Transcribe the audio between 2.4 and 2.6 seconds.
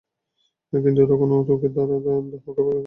দেখি।